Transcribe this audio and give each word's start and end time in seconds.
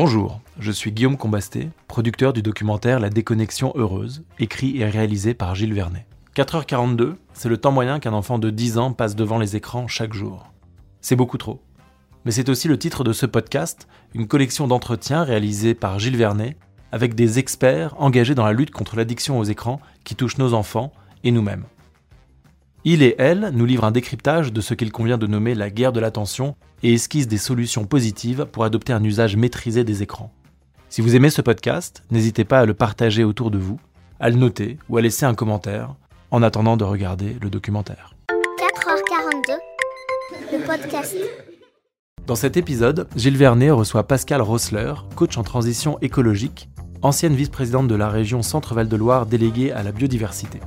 Bonjour, 0.00 0.40
je 0.60 0.70
suis 0.70 0.92
Guillaume 0.92 1.16
Combasté, 1.16 1.70
producteur 1.88 2.32
du 2.32 2.40
documentaire 2.40 3.00
La 3.00 3.10
déconnexion 3.10 3.72
heureuse, 3.74 4.22
écrit 4.38 4.80
et 4.80 4.84
réalisé 4.84 5.34
par 5.34 5.56
Gilles 5.56 5.74
Vernet. 5.74 6.06
4h42, 6.36 7.16
c'est 7.32 7.48
le 7.48 7.56
temps 7.56 7.72
moyen 7.72 7.98
qu'un 7.98 8.12
enfant 8.12 8.38
de 8.38 8.48
10 8.48 8.78
ans 8.78 8.92
passe 8.92 9.16
devant 9.16 9.38
les 9.38 9.56
écrans 9.56 9.88
chaque 9.88 10.14
jour. 10.14 10.52
C'est 11.00 11.16
beaucoup 11.16 11.36
trop. 11.36 11.60
Mais 12.24 12.30
c'est 12.30 12.48
aussi 12.48 12.68
le 12.68 12.78
titre 12.78 13.02
de 13.02 13.12
ce 13.12 13.26
podcast, 13.26 13.88
une 14.14 14.28
collection 14.28 14.68
d'entretiens 14.68 15.24
réalisés 15.24 15.74
par 15.74 15.98
Gilles 15.98 16.16
Vernet 16.16 16.56
avec 16.92 17.16
des 17.16 17.40
experts 17.40 18.00
engagés 18.00 18.36
dans 18.36 18.46
la 18.46 18.52
lutte 18.52 18.70
contre 18.70 18.94
l'addiction 18.94 19.36
aux 19.36 19.44
écrans 19.44 19.80
qui 20.04 20.14
touche 20.14 20.38
nos 20.38 20.54
enfants 20.54 20.92
et 21.24 21.32
nous-mêmes. 21.32 21.64
Il 22.90 23.02
et 23.02 23.16
elle 23.18 23.50
nous 23.52 23.66
livrent 23.66 23.84
un 23.84 23.90
décryptage 23.90 24.50
de 24.50 24.62
ce 24.62 24.72
qu'il 24.72 24.92
convient 24.92 25.18
de 25.18 25.26
nommer 25.26 25.54
la 25.54 25.68
guerre 25.68 25.92
de 25.92 26.00
l'attention 26.00 26.56
et 26.82 26.94
esquissent 26.94 27.28
des 27.28 27.36
solutions 27.36 27.84
positives 27.84 28.46
pour 28.50 28.64
adopter 28.64 28.94
un 28.94 29.04
usage 29.04 29.36
maîtrisé 29.36 29.84
des 29.84 30.02
écrans. 30.02 30.32
Si 30.88 31.02
vous 31.02 31.14
aimez 31.14 31.28
ce 31.28 31.42
podcast, 31.42 32.02
n'hésitez 32.10 32.46
pas 32.46 32.60
à 32.60 32.64
le 32.64 32.72
partager 32.72 33.24
autour 33.24 33.50
de 33.50 33.58
vous, 33.58 33.78
à 34.20 34.30
le 34.30 34.36
noter 34.36 34.78
ou 34.88 34.96
à 34.96 35.02
laisser 35.02 35.26
un 35.26 35.34
commentaire 35.34 35.96
en 36.30 36.42
attendant 36.42 36.78
de 36.78 36.84
regarder 36.84 37.36
le 37.42 37.50
documentaire. 37.50 38.14
4h42, 38.58 39.58
le 40.52 40.64
podcast. 40.64 41.14
Dans 42.26 42.36
cet 42.36 42.56
épisode, 42.56 43.06
Gilles 43.16 43.36
Vernet 43.36 43.70
reçoit 43.70 44.08
Pascal 44.08 44.40
Rossler, 44.40 44.94
coach 45.14 45.36
en 45.36 45.42
transition 45.42 45.98
écologique, 46.00 46.70
ancienne 47.02 47.34
vice-présidente 47.34 47.86
de 47.86 47.94
la 47.94 48.08
région 48.08 48.40
Centre-Val 48.40 48.88
de 48.88 48.96
Loire 48.96 49.26
déléguée 49.26 49.72
à 49.72 49.82
la 49.82 49.92
biodiversité. 49.92 50.58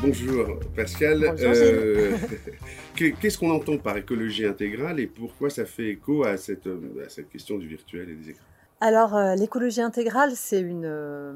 Bonjour 0.00 0.60
Pascal. 0.76 1.24
Euh, 1.24 2.16
Qu'est-ce 2.94 3.36
qu'on 3.36 3.50
entend 3.50 3.78
par 3.78 3.96
écologie 3.96 4.46
intégrale 4.46 5.00
et 5.00 5.08
pourquoi 5.08 5.50
ça 5.50 5.64
fait 5.64 5.88
écho 5.88 6.24
à 6.24 6.36
cette, 6.36 6.68
euh, 6.68 7.04
à 7.04 7.08
cette 7.08 7.28
question 7.28 7.58
du 7.58 7.66
virtuel 7.66 8.08
et 8.10 8.14
des 8.14 8.30
écrans? 8.30 8.44
Alors, 8.80 9.16
euh, 9.16 9.34
l'écologie 9.34 9.80
intégrale, 9.80 10.36
c'est 10.36 10.60
une, 10.60 10.84
euh, 10.84 11.32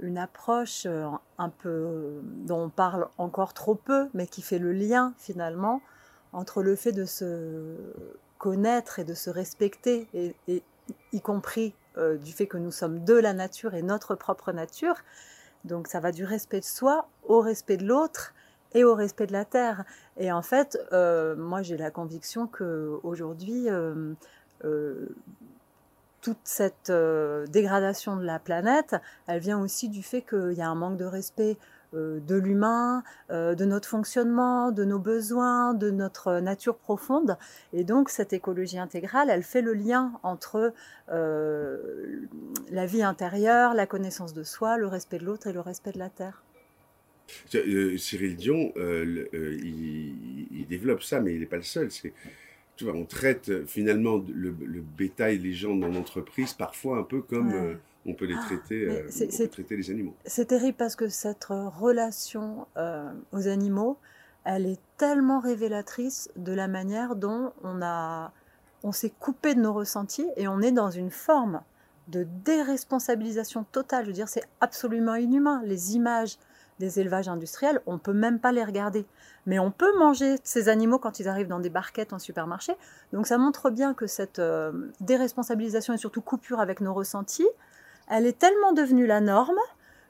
une 0.00 0.16
approche 0.16 0.86
un 0.86 1.48
peu 1.50 2.22
dont 2.46 2.64
on 2.64 2.68
parle 2.70 3.08
encore 3.18 3.52
trop 3.52 3.74
peu, 3.74 4.08
mais 4.14 4.26
qui 4.26 4.40
fait 4.40 4.58
le 4.58 4.72
lien 4.72 5.12
finalement 5.18 5.82
entre 6.32 6.62
le 6.62 6.76
fait 6.76 6.92
de 6.92 7.04
se 7.04 7.74
connaître 8.38 9.00
et 9.00 9.04
de 9.04 9.14
se 9.14 9.28
respecter, 9.28 10.06
et, 10.14 10.34
et 10.48 10.62
y 11.12 11.20
compris 11.20 11.74
du 12.22 12.32
fait 12.32 12.46
que 12.46 12.58
nous 12.58 12.70
sommes 12.70 13.04
de 13.04 13.14
la 13.14 13.32
nature 13.32 13.74
et 13.74 13.82
notre 13.82 14.14
propre 14.14 14.52
nature. 14.52 14.96
Donc, 15.66 15.88
ça 15.88 16.00
va 16.00 16.12
du 16.12 16.24
respect 16.24 16.60
de 16.60 16.64
soi 16.64 17.08
au 17.24 17.40
respect 17.40 17.76
de 17.76 17.84
l'autre 17.84 18.34
et 18.72 18.84
au 18.84 18.94
respect 18.94 19.26
de 19.26 19.32
la 19.32 19.44
terre. 19.44 19.84
Et 20.18 20.30
en 20.32 20.42
fait, 20.42 20.78
euh, 20.92 21.36
moi, 21.36 21.62
j'ai 21.62 21.76
la 21.76 21.90
conviction 21.90 22.46
que 22.46 22.98
aujourd'hui, 23.02 23.68
euh, 23.68 24.12
euh, 24.64 25.08
toute 26.20 26.38
cette 26.44 26.90
dégradation 27.50 28.16
de 28.16 28.24
la 28.24 28.38
planète, 28.38 28.96
elle 29.28 29.38
vient 29.38 29.60
aussi 29.60 29.88
du 29.88 30.02
fait 30.02 30.22
qu'il 30.22 30.54
y 30.54 30.62
a 30.62 30.68
un 30.68 30.74
manque 30.74 30.96
de 30.96 31.04
respect 31.04 31.56
de 31.92 32.36
l'humain, 32.36 33.02
euh, 33.30 33.54
de 33.54 33.64
notre 33.64 33.88
fonctionnement, 33.88 34.70
de 34.72 34.84
nos 34.84 34.98
besoins, 34.98 35.74
de 35.74 35.90
notre 35.90 36.40
nature 36.40 36.76
profonde. 36.76 37.36
Et 37.72 37.84
donc 37.84 38.10
cette 38.10 38.32
écologie 38.32 38.78
intégrale, 38.78 39.30
elle 39.30 39.42
fait 39.42 39.62
le 39.62 39.72
lien 39.74 40.12
entre 40.22 40.72
euh, 41.10 41.78
la 42.70 42.86
vie 42.86 43.02
intérieure, 43.02 43.74
la 43.74 43.86
connaissance 43.86 44.34
de 44.34 44.42
soi, 44.42 44.76
le 44.76 44.86
respect 44.86 45.18
de 45.18 45.24
l'autre 45.24 45.46
et 45.46 45.52
le 45.52 45.60
respect 45.60 45.92
de 45.92 45.98
la 45.98 46.10
terre. 46.10 46.42
Euh, 47.54 47.96
Cyril 47.98 48.36
Dion, 48.36 48.72
euh, 48.76 49.26
euh, 49.34 49.56
il, 49.62 50.46
il 50.60 50.66
développe 50.68 51.02
ça, 51.02 51.20
mais 51.20 51.34
il 51.34 51.40
n'est 51.40 51.46
pas 51.46 51.56
le 51.56 51.62
seul. 51.62 51.90
C'est, 51.90 52.12
tu 52.76 52.84
vois, 52.84 52.94
on 52.94 53.04
traite 53.04 53.48
euh, 53.48 53.64
finalement 53.66 54.22
le, 54.32 54.54
le 54.64 54.80
bétail, 54.80 55.38
les 55.38 55.52
gens 55.52 55.74
dans 55.74 55.88
l'entreprise, 55.88 56.52
parfois 56.52 56.98
un 56.98 57.02
peu 57.02 57.22
comme 57.22 57.48
Ouais. 57.52 57.54
euh, 57.60 57.74
on 58.06 58.14
peut 58.14 58.24
les 58.26 58.34
Ah, 58.38 58.42
traiter, 58.46 59.04
c'est- 59.10 59.28
on 59.34 59.38
peut 59.44 59.48
traiter 59.48 59.76
les 59.76 59.90
animaux. 59.90 60.14
C'est 60.24 60.46
terrible 60.46 60.76
parce 60.76 60.96
que 60.96 61.08
cette 61.08 61.44
relation 61.46 62.66
euh, 62.76 63.10
aux 63.32 63.48
animaux, 63.48 63.98
elle 64.44 64.66
est 64.66 64.80
tellement 64.96 65.40
révélatrice 65.40 66.30
de 66.36 66.52
la 66.52 66.68
manière 66.68 67.16
dont 67.16 67.52
on 67.64 67.82
a, 67.82 68.32
on 68.84 68.92
s'est 68.92 69.12
coupé 69.18 69.54
de 69.54 69.60
nos 69.60 69.72
ressentis 69.72 70.26
et 70.36 70.46
on 70.48 70.60
est 70.60 70.72
dans 70.72 70.90
une 70.90 71.10
forme 71.10 71.60
de 72.08 72.24
déresponsabilisation 72.44 73.64
totale. 73.72 74.04
Je 74.04 74.08
veux 74.10 74.14
dire, 74.14 74.28
c'est 74.28 74.44
absolument 74.60 75.14
inhumain. 75.16 75.62
Les 75.64 75.96
images 75.96 76.36
des 76.78 77.00
élevages 77.00 77.26
industriels, 77.28 77.80
on 77.86 77.98
peut 77.98 78.12
même 78.12 78.38
pas 78.38 78.52
les 78.52 78.62
regarder. 78.62 79.06
Mais 79.46 79.58
on 79.58 79.70
peut 79.70 79.96
manger 79.98 80.36
ces 80.44 80.68
animaux 80.68 80.98
quand 80.98 81.20
ils 81.20 81.26
arrivent 81.28 81.48
dans 81.48 81.58
des 81.58 81.70
barquettes 81.70 82.12
en 82.12 82.18
supermarché. 82.18 82.74
Donc 83.12 83.26
ça 83.26 83.38
montre 83.38 83.70
bien 83.70 83.94
que 83.94 84.06
cette 84.06 84.38
euh, 84.40 84.72
déresponsabilisation 85.00 85.94
et 85.94 85.96
surtout 85.96 86.20
coupure 86.20 86.60
avec 86.60 86.80
nos 86.82 86.92
ressentis, 86.92 87.46
elle 88.08 88.26
est 88.26 88.38
tellement 88.38 88.72
devenue 88.72 89.06
la 89.06 89.20
norme 89.20 89.58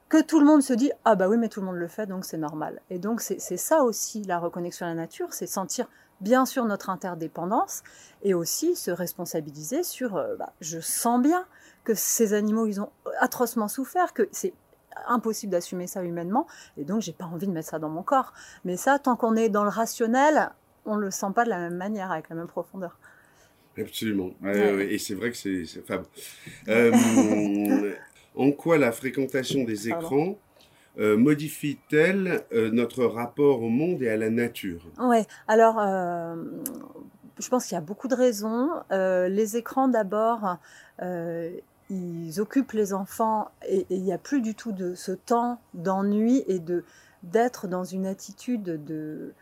que 0.09 0.21
tout 0.21 0.39
le 0.39 0.45
monde 0.45 0.61
se 0.61 0.73
dit 0.73 0.91
ah 1.05 1.15
bah 1.15 1.27
oui 1.27 1.37
mais 1.37 1.49
tout 1.49 1.59
le 1.59 1.65
monde 1.65 1.75
le 1.75 1.87
fait 1.87 2.05
donc 2.05 2.25
c'est 2.25 2.37
normal. 2.37 2.81
Et 2.89 2.99
donc 2.99 3.21
c'est 3.21 3.39
ça 3.57 3.83
aussi 3.83 4.23
la 4.23 4.39
reconnexion 4.39 4.85
à 4.85 4.89
la 4.89 4.95
nature 4.95 5.33
c'est 5.33 5.47
sentir 5.47 5.87
bien 6.21 6.45
sûr 6.45 6.65
notre 6.65 6.89
interdépendance 6.89 7.83
et 8.23 8.33
aussi 8.33 8.75
se 8.75 8.91
responsabiliser 8.91 9.83
sur 9.83 10.15
euh, 10.15 10.35
bah, 10.35 10.53
je 10.61 10.79
sens 10.79 11.21
bien 11.21 11.45
que 11.83 11.93
ces 11.93 12.33
animaux 12.33 12.65
ils 12.65 12.81
ont 12.81 12.89
atrocement 13.19 13.67
souffert 13.67 14.13
que 14.13 14.27
c'est 14.31 14.53
impossible 15.07 15.51
d'assumer 15.51 15.85
ça 15.85 16.03
humainement 16.03 16.47
et 16.77 16.85
donc 16.85 17.01
j'ai 17.01 17.13
pas 17.13 17.25
envie 17.25 17.47
de 17.47 17.51
mettre 17.51 17.69
ça 17.69 17.79
dans 17.79 17.89
mon 17.89 18.03
corps. 18.03 18.33
Mais 18.65 18.77
ça 18.77 18.99
tant 18.99 19.15
qu'on 19.15 19.35
est 19.35 19.49
dans 19.49 19.63
le 19.63 19.69
rationnel 19.69 20.51
on 20.85 20.95
le 20.95 21.11
sent 21.11 21.27
pas 21.35 21.43
de 21.43 21.49
la 21.49 21.57
même 21.57 21.75
manière 21.75 22.11
avec 22.11 22.29
la 22.29 22.35
même 22.35 22.47
profondeur 22.47 22.97
Absolument. 23.77 24.31
Ouais, 24.41 24.93
et 24.93 24.97
c'est 24.97 25.13
vrai 25.13 25.31
que 25.31 25.37
c'est, 25.37 25.65
fab. 25.85 26.05
Euh, 26.67 26.91
en 28.35 28.51
quoi 28.51 28.77
la 28.77 28.91
fréquentation 28.91 29.63
des 29.63 29.89
écrans 29.89 30.37
euh, 30.99 31.15
modifie-t-elle 31.15 32.43
euh, 32.51 32.71
notre 32.71 33.05
rapport 33.05 33.61
au 33.61 33.69
monde 33.69 34.01
et 34.01 34.09
à 34.09 34.17
la 34.17 34.31
nature? 34.31 34.81
Ouais, 34.97 35.27
alors 35.47 35.77
euh, 35.79 36.35
je 37.39 37.49
pense 37.49 37.67
qu'il 37.67 37.75
y 37.75 37.77
a 37.77 37.81
beaucoup 37.81 38.07
de 38.07 38.15
raisons. 38.15 38.69
Les 38.89 39.57
écrans 39.57 39.87
d'abord, 39.87 40.57
ils 41.89 42.41
occupent 42.41 42.71
les 42.71 42.93
enfants 42.93 43.51
et 43.67 43.85
et 43.89 43.95
il 43.95 44.03
n'y 44.03 44.13
a 44.13 44.17
plus 44.17 44.41
du 44.41 44.55
tout 44.55 44.71
de 44.71 44.95
ce 44.95 45.11
temps 45.11 45.59
d'ennui 45.75 46.43
et 46.47 46.59
de 46.59 46.83
d'être 47.21 47.67
dans 47.67 47.83
une 47.83 48.07
attitude 48.07 48.63
de 48.63 49.33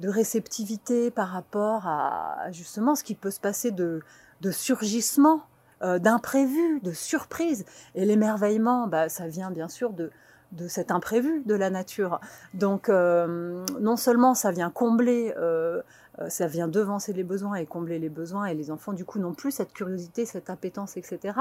de 0.00 0.08
réceptivité 0.08 1.10
par 1.10 1.28
rapport 1.28 1.86
à 1.86 2.50
justement 2.50 2.94
ce 2.94 3.04
qui 3.04 3.14
peut 3.14 3.30
se 3.30 3.40
passer 3.40 3.70
de, 3.70 4.00
de 4.40 4.50
surgissement, 4.50 5.42
euh, 5.82 5.98
d'imprévu, 5.98 6.80
de 6.80 6.92
surprise. 6.92 7.64
Et 7.94 8.04
l'émerveillement, 8.04 8.86
bah, 8.86 9.08
ça 9.08 9.28
vient 9.28 9.50
bien 9.50 9.68
sûr 9.68 9.92
de, 9.92 10.10
de 10.52 10.68
cet 10.68 10.90
imprévu 10.90 11.42
de 11.46 11.54
la 11.54 11.70
nature. 11.70 12.20
Donc, 12.54 12.88
euh, 12.88 13.64
non 13.80 13.96
seulement 13.96 14.34
ça 14.34 14.50
vient 14.50 14.70
combler, 14.70 15.34
euh, 15.38 15.80
ça 16.28 16.46
vient 16.46 16.68
devancer 16.68 17.12
les 17.12 17.24
besoins 17.24 17.54
et 17.54 17.66
combler 17.66 17.98
les 17.98 18.10
besoins, 18.10 18.46
et 18.46 18.54
les 18.54 18.70
enfants, 18.70 18.92
du 18.92 19.04
coup, 19.04 19.18
n'ont 19.18 19.32
plus 19.32 19.52
cette 19.52 19.72
curiosité, 19.72 20.26
cette 20.26 20.50
appétence, 20.50 20.98
etc. 20.98 21.38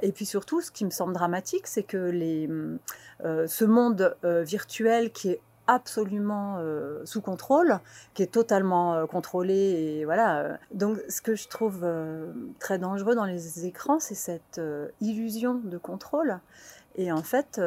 Et 0.00 0.12
puis 0.12 0.24
surtout, 0.24 0.62
ce 0.62 0.70
qui 0.70 0.86
me 0.86 0.90
semble 0.90 1.12
dramatique, 1.12 1.66
c'est 1.66 1.82
que 1.82 1.98
les, 1.98 2.48
ce 3.22 3.64
monde 3.66 4.16
virtuel 4.22 5.12
qui 5.12 5.32
est 5.32 5.40
absolument 5.70 6.56
euh, 6.58 7.00
sous 7.04 7.20
contrôle, 7.20 7.78
qui 8.14 8.24
est 8.24 8.32
totalement 8.32 8.94
euh, 8.94 9.06
contrôlé 9.06 9.54
et 9.54 10.04
voilà. 10.04 10.40
euh. 10.40 10.56
Donc, 10.72 10.98
ce 11.08 11.22
que 11.22 11.36
je 11.36 11.46
trouve 11.46 11.86
très 12.58 12.78
dangereux 12.78 13.14
dans 13.14 13.24
les 13.24 13.66
écrans, 13.66 14.00
c'est 14.00 14.16
cette 14.16 14.60
illusion 15.00 15.54
de 15.54 15.78
contrôle. 15.78 16.40
Et 16.96 17.12
en 17.12 17.22
fait, 17.22 17.60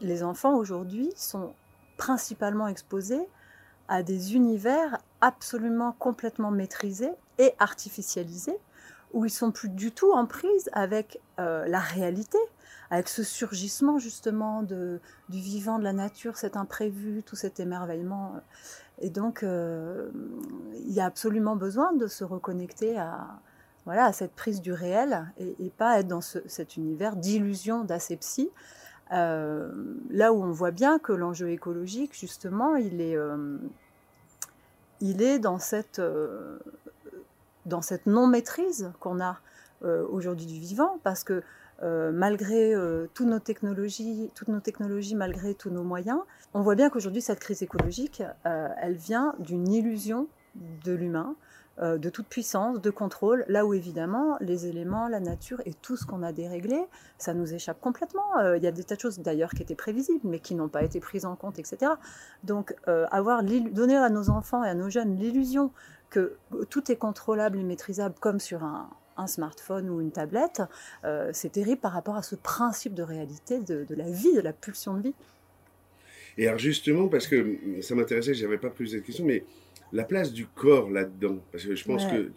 les 0.00 0.22
enfants 0.22 0.54
aujourd'hui 0.54 1.12
sont 1.16 1.52
principalement 1.96 2.68
exposés 2.68 3.28
à 3.88 4.02
des 4.02 4.34
univers 4.34 4.98
absolument 5.20 5.94
complètement 5.98 6.50
maîtrisés 6.50 7.12
et 7.38 7.52
artificialisés, 7.58 8.58
où 9.12 9.24
ils 9.24 9.30
sont 9.30 9.50
plus 9.50 9.68
du 9.68 9.92
tout 9.92 10.12
en 10.12 10.26
prise 10.26 10.70
avec 10.72 11.20
la 11.38 11.80
réalité, 11.80 12.38
avec 12.90 13.08
ce 13.08 13.22
surgissement 13.22 13.98
justement 13.98 14.62
de, 14.62 15.00
du 15.28 15.38
vivant, 15.38 15.78
de 15.78 15.84
la 15.84 15.92
nature, 15.92 16.36
cet 16.36 16.56
imprévu, 16.56 17.22
tout 17.24 17.36
cet 17.36 17.60
émerveillement. 17.60 18.34
Et 19.00 19.10
donc, 19.10 19.42
euh, 19.42 20.08
il 20.74 20.92
y 20.92 21.00
a 21.00 21.06
absolument 21.06 21.56
besoin 21.56 21.92
de 21.92 22.06
se 22.06 22.24
reconnecter 22.24 22.98
à, 22.98 23.40
voilà, 23.84 24.06
à 24.06 24.12
cette 24.12 24.32
prise 24.32 24.60
du 24.60 24.72
réel 24.72 25.26
et, 25.38 25.70
pas 25.70 25.98
être 26.00 26.08
dans 26.08 26.20
ce, 26.20 26.38
cet 26.46 26.76
univers 26.76 27.16
d'illusion, 27.16 27.84
d'asepsie. 27.84 28.50
Euh, 29.12 29.70
là 30.10 30.32
où 30.32 30.42
on 30.42 30.50
voit 30.50 30.70
bien 30.70 30.98
que 30.98 31.12
l'enjeu 31.12 31.50
écologique, 31.50 32.18
justement, 32.18 32.76
il 32.76 33.00
est, 33.00 33.16
euh, 33.16 33.58
il 35.00 35.22
est 35.22 35.38
dans 35.38 35.58
cette, 35.58 36.00
dans 37.66 37.82
cette 37.82 38.06
non-maîtrise 38.06 38.92
qu'on 39.00 39.20
a 39.20 39.40
aujourd'hui 40.10 40.46
du 40.46 40.58
vivant, 40.58 40.98
parce 41.04 41.22
que 41.22 41.42
euh, 41.82 42.10
malgré 42.10 42.74
euh, 42.74 43.06
toutes 43.12 43.26
nos 43.26 43.38
technologies, 43.38 44.30
toutes 44.34 44.48
nos 44.48 44.60
technologies, 44.60 45.14
malgré 45.14 45.54
tous 45.54 45.70
nos 45.70 45.82
moyens, 45.82 46.20
on 46.54 46.62
voit 46.62 46.74
bien 46.74 46.88
qu'aujourd'hui 46.88 47.20
cette 47.20 47.38
crise 47.38 47.62
écologique, 47.62 48.22
euh, 48.46 48.68
elle 48.80 48.94
vient 48.94 49.34
d'une 49.38 49.68
illusion 49.70 50.26
de 50.84 50.92
l'humain, 50.92 51.36
de 51.82 52.08
toute 52.08 52.26
puissance, 52.26 52.80
de 52.80 52.88
contrôle, 52.88 53.44
là 53.48 53.66
où 53.66 53.74
évidemment 53.74 54.38
les 54.40 54.66
éléments, 54.66 55.08
la 55.08 55.20
nature 55.20 55.60
et 55.66 55.74
tout 55.74 55.98
ce 55.98 56.06
qu'on 56.06 56.22
a 56.22 56.32
déréglé, 56.32 56.82
ça 57.18 57.34
nous 57.34 57.52
échappe 57.52 57.78
complètement. 57.82 58.24
Il 58.56 58.62
y 58.62 58.66
a 58.66 58.72
des 58.72 58.82
tas 58.82 58.94
de 58.94 59.00
choses 59.02 59.18
d'ailleurs 59.18 59.50
qui 59.50 59.60
étaient 59.60 59.74
prévisibles, 59.74 60.22
mais 60.24 60.38
qui 60.38 60.54
n'ont 60.54 60.70
pas 60.70 60.82
été 60.82 60.98
prises 61.00 61.26
en 61.26 61.36
compte, 61.36 61.58
etc. 61.58 61.92
Donc 62.44 62.74
avoir 62.86 63.42
donné 63.42 63.94
à 63.94 64.08
nos 64.08 64.30
enfants 64.30 64.64
et 64.64 64.70
à 64.70 64.74
nos 64.74 64.88
jeunes 64.88 65.18
l'illusion 65.18 65.70
que 66.08 66.38
tout 66.70 66.90
est 66.90 66.96
contrôlable 66.96 67.58
et 67.58 67.62
maîtrisable 67.62 68.14
comme 68.20 68.40
sur 68.40 68.64
un, 68.64 68.88
un 69.16 69.26
smartphone 69.26 69.88
ou 69.90 70.00
une 70.00 70.10
tablette, 70.10 70.62
euh, 71.04 71.30
c'est 71.32 71.52
terrible 71.52 71.80
par 71.80 71.92
rapport 71.92 72.16
à 72.16 72.22
ce 72.22 72.34
principe 72.34 72.94
de 72.94 73.02
réalité 73.02 73.60
de, 73.60 73.86
la 73.90 74.10
vie, 74.10 74.34
de 74.34 74.40
la 74.40 74.52
pulsion 74.52 74.94
de 74.94 75.02
vie. 75.02 75.14
Et 76.38 76.46
alors 76.48 76.58
justement, 76.58 77.08
parce 77.08 77.26
que 77.26 77.56
ça 77.80 77.94
m'intéressait, 77.94 78.34
je 78.34 78.44
n'avais 78.44 78.58
pas 78.58 78.70
posé 78.70 78.98
cette 78.98 79.06
question, 79.06 79.24
mais 79.24 79.44
la 79.92 80.04
place 80.04 80.32
du 80.32 80.46
corps 80.46 80.90
là-dedans, 80.90 81.38
parce 81.52 81.64
que 81.64 81.74
je 81.74 81.84
pense 81.84 82.04
que, 82.06 82.30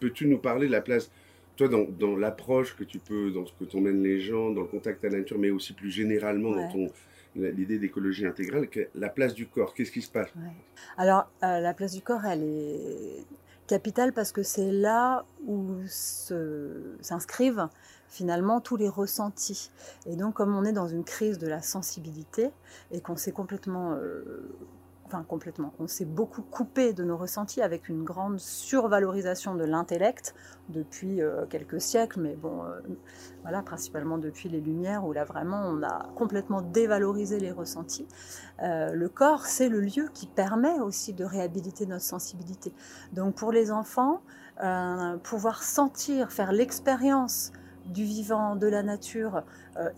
peux-tu 0.00 0.26
nous 0.26 0.38
parler 0.38 0.66
de 0.66 0.72
la 0.72 0.80
place, 0.80 1.10
toi, 1.56 1.68
dans, 1.68 2.16
l'approche 2.16 2.74
que 2.76 2.84
tu 2.84 2.98
peux, 2.98 3.30
dans 3.30 3.46
ce 3.46 3.52
que 3.52 3.64
t'emmènes 3.64 4.02
les 4.02 4.20
gens, 4.20 4.50
dans 4.50 4.62
le 4.62 4.66
contact 4.66 5.04
à 5.04 5.08
la 5.08 5.18
nature, 5.18 5.38
mais 5.38 5.50
aussi 5.50 5.72
plus 5.72 5.90
généralement 5.90 6.52
dans 6.52 6.72
ton 6.72 6.90
l'idée 7.36 7.78
d'écologie 7.78 8.26
intégrale, 8.26 8.68
la 8.94 9.08
place 9.08 9.34
du 9.34 9.46
corps, 9.46 9.74
qu'est-ce 9.74 9.90
qui 9.90 10.02
se 10.02 10.10
passe? 10.10 10.28
Alors, 10.96 11.28
euh, 11.42 11.60
la 11.60 11.74
place 11.74 11.92
du 11.92 12.00
corps, 12.00 12.24
elle 12.24 12.42
est 12.42 13.24
Capital 13.66 14.12
parce 14.12 14.32
que 14.32 14.42
c'est 14.42 14.70
là 14.70 15.24
où 15.46 15.76
s'inscrivent 15.86 17.68
finalement 18.08 18.60
tous 18.60 18.76
les 18.76 18.88
ressentis. 18.88 19.70
Et 20.06 20.16
donc 20.16 20.34
comme 20.34 20.54
on 20.54 20.64
est 20.64 20.72
dans 20.72 20.86
une 20.86 21.04
crise 21.04 21.38
de 21.38 21.48
la 21.48 21.62
sensibilité 21.62 22.50
et 22.90 23.00
qu'on 23.00 23.16
s'est 23.16 23.32
complètement 23.32 23.92
euh, 23.92 24.54
enfin 25.06 25.22
complètement. 25.22 25.72
On 25.78 25.86
s'est 25.86 26.04
beaucoup 26.04 26.42
coupé 26.42 26.92
de 26.92 27.04
nos 27.04 27.16
ressentis 27.16 27.60
avec 27.62 27.88
une 27.88 28.04
grande 28.04 28.38
survalorisation 28.38 29.54
de 29.54 29.64
l'intellect 29.64 30.34
depuis 30.68 31.20
euh, 31.20 31.44
quelques 31.46 31.80
siècles, 31.80 32.20
mais 32.20 32.34
bon, 32.34 32.64
euh, 32.64 32.80
voilà, 33.42 33.62
principalement 33.62 34.18
depuis 34.18 34.48
les 34.48 34.60
Lumières 34.60 35.04
où 35.04 35.12
là 35.12 35.24
vraiment 35.24 35.62
on 35.66 35.82
a 35.82 36.08
complètement 36.14 36.62
dévalorisé 36.62 37.38
les 37.38 37.52
ressentis. 37.52 38.08
Euh, 38.62 38.92
le 38.92 39.08
corps, 39.08 39.46
c'est 39.46 39.68
le 39.68 39.80
lieu 39.80 40.08
qui 40.14 40.26
permet 40.26 40.80
aussi 40.80 41.12
de 41.12 41.24
réhabiliter 41.24 41.86
notre 41.86 42.04
sensibilité. 42.04 42.72
Donc 43.12 43.34
pour 43.34 43.52
les 43.52 43.70
enfants, 43.70 44.22
pouvoir 45.24 45.64
sentir, 45.64 46.30
faire 46.30 46.52
l'expérience 46.52 47.50
du 47.86 48.04
vivant, 48.04 48.56
de 48.56 48.66
la 48.66 48.82
nature, 48.82 49.42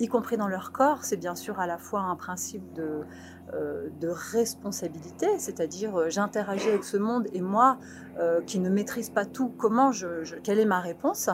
y 0.01 0.09
compris 0.09 0.37
dans 0.37 0.49
leur 0.49 0.73
corps, 0.73 1.05
c'est 1.05 1.17
bien 1.17 1.35
sûr 1.35 1.61
à 1.61 1.67
la 1.67 1.79
fois 1.79 2.01
un 2.01 2.17
principe 2.17 2.73
de 2.73 3.05
euh, 3.55 3.91
de 4.01 4.09
responsabilité, 4.09 5.39
c'est-à-dire 5.39 5.95
euh, 5.95 6.11
j'interagis 6.11 6.69
avec 6.69 6.83
ce 6.83 6.97
monde 6.97 7.29
et 7.33 7.41
moi 7.41 7.79
euh, 8.19 8.41
qui 8.43 8.59
ne 8.59 8.69
maîtrise 8.69 9.09
pas 9.09 9.25
tout, 9.25 9.55
comment 9.57 9.93
je, 9.93 10.35
quelle 10.43 10.59
est 10.59 10.65
ma 10.65 10.81
réponse 10.81 11.31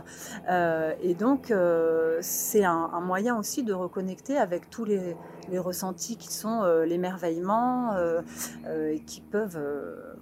Et 1.00 1.14
donc 1.14 1.54
c'est 2.20 2.64
un, 2.64 3.00
moyen 3.00 3.38
aussi 3.38 3.62
de 3.62 3.72
reconnecter 3.72 4.36
avec 4.36 4.68
tous 4.68 4.84
les, 4.84 5.16
ressentis 5.56 6.16
qui 6.18 6.32
sont 6.32 6.64
l'émerveillement 6.86 7.96
et 8.70 9.00
qui 9.00 9.20
peuvent 9.20 9.60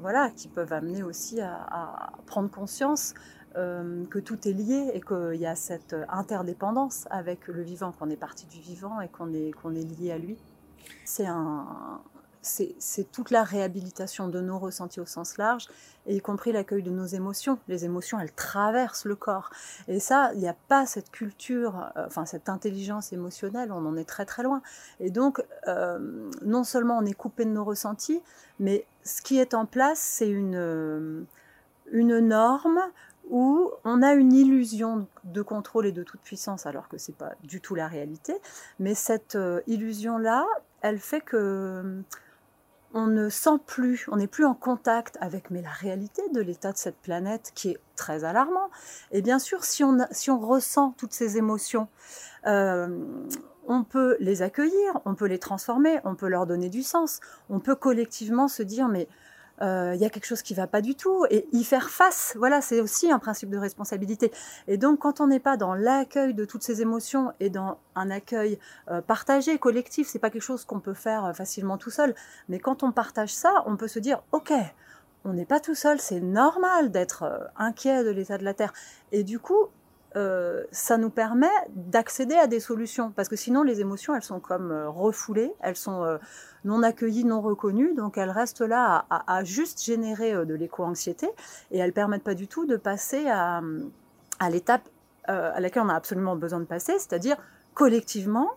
voilà 0.01 0.31
qui 0.31 0.49
peuvent 0.49 0.73
amener 0.73 1.03
aussi 1.03 1.41
à, 1.41 2.13
prendre 2.27 2.51
conscience 2.51 3.15
que 3.55 4.19
tout 4.19 4.49
est 4.49 4.53
lié 4.53 4.91
et 4.95 5.01
qu'il 5.01 5.41
y 5.41 5.47
a 5.47 5.57
cette 5.57 5.97
interdépendance 6.09 7.07
avec 7.11 7.49
le 7.49 7.63
vivant, 7.63 7.93
qu'on 7.93 8.11
est 8.11 8.17
parti 8.17 8.47
du 8.47 8.61
vivant 8.61 9.01
et 9.01 9.09
qu'on 9.09 9.35
est, 9.35 9.51
qu'on 9.53 9.75
est 9.75 9.83
lié 9.83 10.13
à 10.13 10.19
lui 10.19 10.39
c'est 12.43 13.11
toute 13.13 13.31
la 13.31 13.45
réhabilitation 13.45 14.29
de 14.29 14.41
nos 14.41 14.59
ressentis 14.59 15.01
au 15.01 15.07
sens 15.07 15.37
large, 15.37 15.67
et 16.07 16.17
y 16.17 16.21
compris 16.21 16.53
l'accueil 16.53 16.83
de 16.83 16.91
nos 16.91 17.05
émotions. 17.05 17.59
Les 17.69 17.85
émotions, 17.85 18.19
elles 18.19 18.33
traversent 18.33 19.05
le 19.05 19.15
corps. 19.15 19.51
Et 19.89 20.01
ça, 20.01 20.31
il 20.35 20.41
n'y 20.41 20.49
a 20.49 20.57
pas 20.69 20.87
cette 20.87 21.11
culture, 21.11 21.91
euh, 21.97 22.07
enfin 22.07 22.25
cette 22.25 22.49
intelligence 22.49 23.13
émotionnelle, 23.13 23.73
on 23.73 23.85
en 23.87 23.97
est 23.97 24.09
très 24.09 24.25
très 24.25 24.43
loin. 24.43 24.63
Et 25.01 25.11
donc, 25.11 25.43
euh, 25.69 26.31
non 26.43 26.65
seulement 26.65 26.99
on 26.99 27.05
est 27.05 27.15
coupé 27.15 27.45
de 27.45 27.51
nos 27.51 27.65
ressentis, 27.65 28.23
mais 28.59 28.87
ce 29.05 29.21
qui 29.21 29.39
est 29.39 29.53
en 29.53 29.67
place, 29.67 30.01
c'est 30.01 30.31
une, 30.31 30.57
euh, 30.57 31.23
une 31.93 32.21
norme 32.21 32.81
où 33.31 33.71
on 33.85 34.03
a 34.03 34.13
une 34.15 34.33
illusion 34.33 35.07
de 35.25 35.43
contrôle 35.43 35.87
et 35.87 35.93
de 35.93 36.03
toute 36.03 36.21
puissance, 36.21 36.67
alors 36.67 36.89
que 36.89 36.99
ce 36.99 37.11
n'est 37.11 37.17
pas 37.17 37.33
du 37.43 37.61
tout 37.61 37.75
la 37.75 37.89
réalité. 37.89 38.35
Mais 38.79 38.95
cette 38.95 39.39
illusion-là 39.67 40.45
elle 40.83 40.99
fait 40.99 41.21
que 41.21 41.37
euh, 41.37 42.03
on 42.93 43.07
ne 43.07 43.29
sent 43.29 43.59
plus, 43.67 44.09
on 44.11 44.17
n'est 44.17 44.27
plus 44.27 44.45
en 44.45 44.55
contact 44.55 45.17
avec 45.21 45.51
mais 45.51 45.63
la 45.63 45.71
réalité 45.71 46.23
de 46.33 46.41
l'état 46.41 46.73
de 46.73 46.77
cette 46.77 46.97
planète 46.97 47.53
qui 47.55 47.71
est 47.71 47.79
très 47.95 48.25
alarmant. 48.25 48.71
Et 49.13 49.23
bien 49.23 49.39
sûr, 49.39 49.65
si 49.65 49.85
on, 49.85 49.99
si 50.11 50.31
on 50.31 50.41
ressent 50.41 50.95
toutes 50.99 51.13
ces 51.13 51.37
émotions, 51.37 51.89
euh, 52.47 52.89
on 53.69 53.85
peut 53.85 54.17
les 54.19 54.43
accueillir, 54.43 55.01
on 55.05 55.15
peut 55.15 55.27
les 55.27 55.39
transformer, 55.39 56.01
on 56.05 56.17
peut 56.17 56.27
leur 56.27 56.47
donner 56.47 56.69
du 56.69 56.83
sens, 56.83 57.21
on 57.49 57.61
peut 57.61 57.77
collectivement 57.77 58.49
se 58.49 58.65
dire 58.65 58.89
mais 58.89 59.07
euh, 59.63 59.93
il 59.95 60.01
y 60.01 60.05
a 60.05 60.11
quelque 60.11 60.27
chose 60.27 60.43
qui 60.43 60.55
va 60.55 60.67
pas 60.67 60.81
du 60.81 60.95
tout 60.95 61.27
et 61.31 61.47
y 61.53 61.65
faire 61.65 61.91
face. 61.91 62.35
Voilà, 62.37 62.61
c'est 62.61 62.81
aussi 62.81 63.11
un 63.11 63.19
principe 63.19 63.51
de 63.51 63.59
responsabilité. 63.59 64.33
Et 64.69 64.77
donc, 64.77 65.01
quand 65.01 65.21
on 65.21 65.27
n'est 65.27 65.41
pas 65.41 65.57
dans 65.57 65.75
l'accueil 65.75 66.35
de 66.35 66.45
toutes 66.45 66.63
ces 66.63 66.83
émotions 66.83 67.33
et 67.41 67.51
dans 67.51 67.79
un 67.95 68.11
accueil 68.11 68.59
euh, 68.91 69.01
partagé, 69.01 69.59
collectif, 69.59 70.09
c'est 70.09 70.19
pas 70.19 70.31
quelque 70.31 70.43
chose 70.43 70.65
qu'on 70.65 70.81
peut 70.81 70.95
faire 70.95 71.27
euh, 71.27 71.33
facilement 71.33 71.79
tout 71.79 71.91
seul. 71.91 72.15
Mais 72.49 72.59
quand 72.59 72.83
on 72.83 72.93
partage 72.93 73.35
ça, 73.35 73.63
on 73.67 73.77
peut 73.77 73.89
se 73.89 73.99
dire, 73.99 74.23
ok, 74.33 74.53
on 75.25 75.35
n'est 75.35 75.47
pas 75.47 75.61
tout 75.61 75.75
seul, 75.75 76.01
c'est 76.01 76.21
normal 76.21 76.91
d'être 76.91 77.51
inquiet 77.57 78.05
de 78.05 78.11
l'état 78.11 78.39
de 78.39 78.45
la 78.45 78.55
Terre. 78.55 78.73
Et 79.13 79.23
du 79.23 79.39
coup, 79.39 79.69
euh, 80.17 80.65
ça 80.73 80.99
nous 80.99 81.11
permet 81.11 81.47
d'accéder 81.71 82.35
à 82.35 82.47
des 82.47 82.61
solutions. 82.61 83.13
Parce 83.15 83.29
que 83.29 83.37
sinon, 83.37 83.63
les 83.63 83.81
émotions, 83.81 84.15
elles 84.15 84.23
sont 84.23 84.41
comme 84.41 84.73
euh, 84.73 84.89
refoulées, 84.89 85.53
elles 85.61 85.77
sont 85.77 86.03
euh, 86.03 86.19
non 86.65 86.83
accueillies, 86.83 87.25
non 87.25 87.41
reconnues, 87.41 87.95
donc 87.95 88.19
elles 88.19 88.31
restent 88.31 88.61
là 88.61 89.07
à, 89.09 89.45
juste 89.45 89.83
générer 89.83 90.45
de 90.45 90.55
l'éco-anxiété 90.55 91.29
et 91.71 91.79
elles 91.79 91.93
permettent 91.93 92.25
pas 92.25 92.35
du 92.35 92.49
tout 92.49 92.67
de 92.67 92.77
passer 92.77 93.29
à, 93.29 93.63
à 94.39 94.51
l'étape 94.51 94.89
à 95.25 95.61
laquelle 95.61 95.85
on 95.85 95.89
a 95.89 95.95
absolument 95.95 96.35
besoin 96.35 96.59
de 96.59 96.65
passer, 96.65 96.95
c'est-à-dire 96.99 97.37
collectivement, 97.75 98.51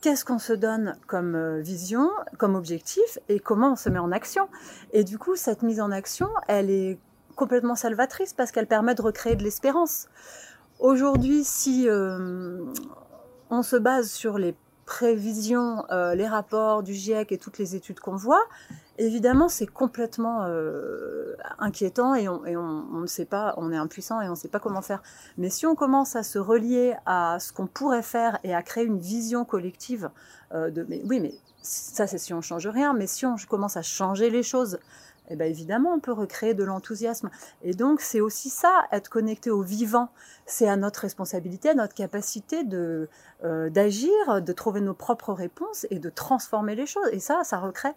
qu'est-ce 0.00 0.24
qu'on 0.24 0.40
se 0.40 0.52
donne 0.52 0.96
comme 1.06 1.60
vision, 1.60 2.10
comme 2.38 2.56
objectif 2.56 3.18
et 3.28 3.38
comment 3.38 3.72
on 3.72 3.76
se 3.76 3.88
met 3.88 4.00
en 4.00 4.10
action? 4.10 4.48
Et 4.92 5.04
du 5.04 5.16
coup, 5.16 5.36
cette 5.36 5.62
mise 5.62 5.80
en 5.80 5.92
action, 5.92 6.28
elle 6.48 6.70
est 6.70 6.98
complètement 7.40 7.74
salvatrice 7.74 8.34
parce 8.34 8.52
qu'elle 8.52 8.66
permet 8.66 8.94
de 8.94 9.00
recréer 9.00 9.34
de 9.34 9.42
l'espérance. 9.42 10.08
Aujourd'hui, 10.80 11.44
si 11.44 11.90
euh, 11.90 12.64
on 13.50 13.62
se 13.62 13.76
base 13.76 14.10
sur 14.10 14.38
les 14.38 14.54
prévisions, 14.86 15.84
euh, 15.90 16.14
les 16.14 16.26
rapports 16.26 16.82
du 16.82 16.94
GIEC 16.94 17.32
et 17.32 17.38
toutes 17.38 17.58
les 17.58 17.76
études 17.76 18.00
qu'on 18.00 18.16
voit, 18.16 18.42
évidemment, 18.96 19.50
c'est 19.50 19.66
complètement 19.66 20.44
euh, 20.44 21.34
inquiétant 21.58 22.14
et, 22.14 22.28
on, 22.28 22.40
ne 22.98 23.06
sait 23.06 23.26
pas, 23.26 23.52
on 23.58 23.70
est 23.72 23.76
impuissant 23.76 24.22
et 24.22 24.28
on 24.28 24.30
ne 24.30 24.36
sait 24.36 24.48
pas 24.48 24.58
comment 24.58 24.80
faire. 24.80 25.02
Mais 25.36 25.50
si 25.50 25.66
on 25.66 25.74
commence 25.74 26.16
à 26.16 26.22
se 26.22 26.38
relier 26.38 26.94
à 27.04 27.36
ce 27.40 27.52
qu'on 27.52 27.66
pourrait 27.66 28.02
faire 28.02 28.38
et 28.42 28.54
à 28.54 28.62
créer 28.62 28.84
une 28.84 28.98
vision 28.98 29.44
collective 29.44 30.10
mais 30.52 31.00
oui, 31.04 31.20
mais 31.20 31.34
ça 31.62 32.08
c'est 32.08 32.18
si 32.18 32.34
on 32.34 32.40
change 32.40 32.66
rien, 32.66 32.92
mais 32.92 33.06
si 33.06 33.24
on 33.24 33.36
commence 33.48 33.76
à 33.76 33.82
changer 33.82 34.30
les 34.30 34.42
choses, 34.42 34.80
eh 35.30 35.36
bien 35.36 35.46
évidemment, 35.46 35.94
on 35.94 36.00
peut 36.00 36.12
recréer 36.12 36.54
de 36.54 36.64
l'enthousiasme. 36.64 37.30
Et 37.62 37.72
donc, 37.72 38.00
c'est 38.00 38.20
aussi 38.20 38.50
ça, 38.50 38.82
être 38.90 39.08
connecté 39.08 39.48
au 39.48 39.62
vivant. 39.62 40.10
C'est 40.50 40.68
à 40.68 40.76
notre 40.76 41.02
responsabilité, 41.02 41.68
à 41.68 41.74
notre 41.74 41.94
capacité 41.94 42.64
de 42.64 43.08
euh, 43.44 43.70
d'agir, 43.70 44.42
de 44.42 44.52
trouver 44.52 44.80
nos 44.80 44.94
propres 44.94 45.32
réponses 45.32 45.86
et 45.90 46.00
de 46.00 46.10
transformer 46.10 46.74
les 46.74 46.86
choses. 46.86 47.06
Et 47.12 47.20
ça, 47.20 47.44
ça 47.44 47.58
recrée 47.58 47.92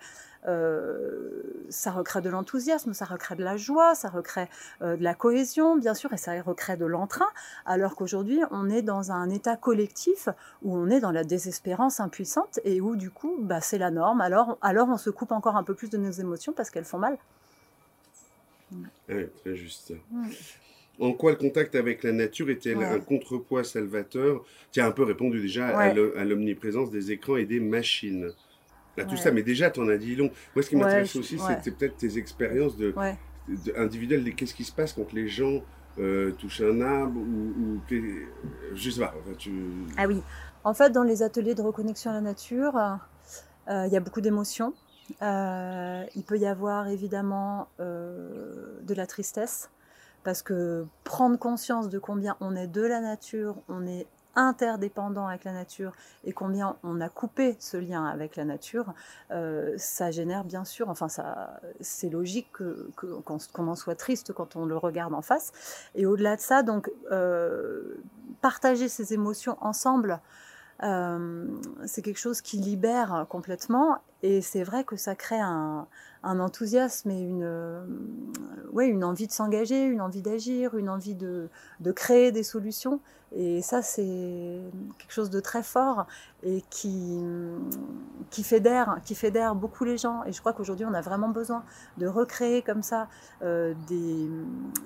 euh, 0.45 1.65
ça 1.69 1.91
recrée 1.91 2.21
de 2.21 2.29
l'enthousiasme, 2.29 2.93
ça 2.93 3.05
recrée 3.05 3.35
de 3.35 3.43
la 3.43 3.57
joie, 3.57 3.95
ça 3.95 4.09
recrée 4.09 4.49
euh, 4.81 4.97
de 4.97 5.03
la 5.03 5.15
cohésion, 5.15 5.77
bien 5.77 5.93
sûr, 5.93 6.13
et 6.13 6.17
ça 6.17 6.39
recrée 6.41 6.77
de 6.77 6.85
l'entrain, 6.85 7.29
alors 7.65 7.95
qu'aujourd'hui, 7.95 8.41
on 8.51 8.69
est 8.69 8.81
dans 8.81 9.11
un 9.11 9.29
état 9.29 9.55
collectif 9.55 10.29
où 10.61 10.75
on 10.77 10.89
est 10.89 10.99
dans 10.99 11.11
la 11.11 11.23
désespérance 11.23 11.99
impuissante 11.99 12.59
et 12.65 12.81
où, 12.81 12.95
du 12.95 13.09
coup, 13.09 13.37
bah, 13.41 13.61
c'est 13.61 13.77
la 13.77 13.89
norme. 13.89 14.21
Alors, 14.21 14.57
alors, 14.61 14.89
on 14.89 14.97
se 14.97 15.09
coupe 15.09 15.31
encore 15.31 15.55
un 15.55 15.63
peu 15.63 15.73
plus 15.73 15.89
de 15.89 15.97
nos 15.97 16.11
émotions 16.11 16.53
parce 16.53 16.69
qu'elles 16.69 16.85
font 16.85 16.99
mal. 16.99 17.17
Oui, 19.09 19.27
très 19.41 19.55
juste. 19.55 19.93
En 21.03 21.11
quoi 21.13 21.31
le 21.31 21.37
contact 21.37 21.75
avec 21.75 22.03
la 22.03 22.13
nature 22.13 22.49
était 22.49 22.75
un 22.75 22.99
contrepoids 22.99 23.63
salvateur? 23.63 24.43
Tu 24.71 24.79
as 24.79 24.85
un 24.85 24.91
peu 24.91 25.03
répondu 25.03 25.41
déjà 25.41 25.67
à 25.67 26.23
l'omniprésence 26.23 26.91
des 26.91 27.11
écrans 27.11 27.35
et 27.35 27.45
des 27.45 27.59
machines. 27.59 28.31
Tout 29.09 29.17
ça, 29.17 29.31
mais 29.31 29.43
déjà, 29.43 29.69
tu 29.69 29.79
en 29.79 29.89
as 29.89 29.97
dit 29.97 30.15
long. 30.15 30.29
Moi, 30.55 30.63
ce 30.63 30.69
qui 30.69 30.75
m'intéresse 30.75 31.15
aussi, 31.15 31.37
c'est 31.39 31.75
peut-être 31.75 31.97
tes 31.97 32.17
expériences 32.17 32.77
de, 32.77 32.93
individuelles, 33.75 34.33
qu'est-ce 34.35 34.53
qui 34.53 34.63
se 34.63 34.71
passe 34.71 34.93
quand 34.93 35.11
les 35.11 35.27
gens 35.27 35.61
euh, 35.99 36.31
toucher 36.31 36.65
un 36.67 36.81
arbre 36.81 37.19
ou, 37.19 37.53
ou 37.61 37.79
que- 37.87 38.23
je 38.73 38.89
sais 38.89 39.01
pas. 39.01 39.13
enfin, 39.19 39.35
tu... 39.37 39.51
Ah 39.97 40.07
oui, 40.07 40.21
en 40.63 40.73
fait, 40.73 40.89
dans 40.91 41.03
les 41.03 41.21
ateliers 41.21 41.53
de 41.53 41.61
reconnexion 41.61 42.09
à 42.09 42.13
la 42.15 42.21
nature, 42.21 42.75
euh, 42.77 43.85
il 43.85 43.93
y 43.93 43.97
a 43.97 43.99
beaucoup 43.99 44.21
d'émotions. 44.21 44.73
Euh, 45.21 46.03
il 46.15 46.23
peut 46.23 46.37
y 46.37 46.45
avoir 46.45 46.87
évidemment 46.87 47.67
euh, 47.79 48.79
de 48.81 48.93
la 48.93 49.05
tristesse, 49.05 49.69
parce 50.23 50.41
que 50.41 50.85
prendre 51.03 51.37
conscience 51.37 51.89
de 51.89 51.99
combien 51.99 52.37
on 52.39 52.55
est 52.55 52.67
de 52.67 52.81
la 52.81 52.99
nature, 52.99 53.55
on 53.69 53.85
est 53.85 54.07
interdépendant 54.35 55.27
avec 55.27 55.43
la 55.43 55.53
nature 55.53 55.93
et 56.23 56.31
combien 56.31 56.77
on 56.83 57.01
a 57.01 57.09
coupé 57.09 57.55
ce 57.59 57.77
lien 57.77 58.05
avec 58.05 58.35
la 58.35 58.45
nature, 58.45 58.93
euh, 59.31 59.73
ça 59.77 60.11
génère 60.11 60.43
bien 60.43 60.65
sûr, 60.65 60.89
enfin 60.89 61.07
ça, 61.07 61.59
c'est 61.79 62.09
logique 62.09 62.51
que, 62.51 62.89
qu'on 62.95 63.67
en 63.67 63.75
soit 63.75 63.95
triste 63.95 64.33
quand 64.33 64.55
on 64.55 64.65
le 64.65 64.77
regarde 64.77 65.13
en 65.13 65.21
face. 65.21 65.51
Et 65.95 66.05
au-delà 66.05 66.35
de 66.35 66.41
ça, 66.41 66.63
donc 66.63 66.91
euh, 67.11 68.01
partager 68.41 68.89
ces 68.89 69.13
émotions 69.13 69.57
ensemble, 69.61 70.19
euh, 70.81 71.45
c'est 71.85 72.01
quelque 72.01 72.19
chose 72.19 72.41
qui 72.41 72.57
libère 72.57 73.27
complètement. 73.29 73.99
Et 74.23 74.41
c'est 74.41 74.63
vrai 74.63 74.85
que 74.85 74.95
ça 74.95 75.15
crée 75.15 75.39
un, 75.39 75.85
enthousiasme 76.23 77.11
et 77.11 77.19
une, 77.19 77.43
euh, 77.43 77.85
ouais, 78.71 78.87
une 78.87 79.03
envie 79.03 79.27
de 79.27 79.33
s'engager, 79.33 79.83
une 79.83 79.99
envie 79.99 80.21
d'agir, 80.21 80.75
une 80.77 80.89
envie 80.89 81.13
de, 81.13 81.49
de 81.81 81.91
créer 81.91 82.31
des 82.31 82.43
solutions. 82.43 83.01
Et 83.35 83.61
ça, 83.61 83.81
c'est 83.81 84.61
quelque 84.97 85.11
chose 85.11 85.29
de 85.29 85.41
très 85.41 85.61
fort 85.61 86.05
et 86.41 86.63
qui, 86.69 87.19
qui, 88.29 88.43
fédère, 88.43 88.99
qui 89.03 89.13
fédère 89.13 89.55
beaucoup 89.55 89.83
les 89.83 89.97
gens. 89.97 90.23
Et 90.23 90.31
je 90.31 90.39
crois 90.39 90.53
qu'aujourd'hui, 90.53 90.85
on 90.85 90.93
a 90.93 91.01
vraiment 91.01 91.29
besoin 91.29 91.65
de 91.97 92.07
recréer 92.07 92.61
comme 92.61 92.83
ça 92.83 93.09
euh, 93.41 93.73
des, 93.87 94.29